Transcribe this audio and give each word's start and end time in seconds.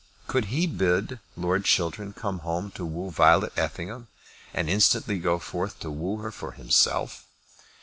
Could 0.25 0.45
he 0.45 0.65
bid 0.65 1.19
Lord 1.37 1.63
Chiltern 1.65 2.13
come 2.13 2.39
home 2.39 2.71
to 2.71 2.83
woo 2.87 3.11
Violet 3.11 3.53
Effingham, 3.55 4.07
and 4.51 4.67
instantly 4.67 5.19
go 5.19 5.37
forth 5.37 5.79
to 5.81 5.91
woo 5.91 6.17
her 6.23 6.31
for 6.31 6.53
himself? 6.53 7.27